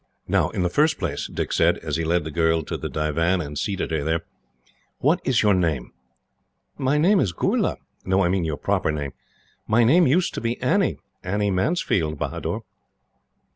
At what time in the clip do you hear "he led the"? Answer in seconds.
1.95-2.31